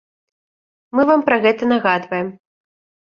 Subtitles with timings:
[0.95, 2.27] Мы вам пра гэта нагадваем.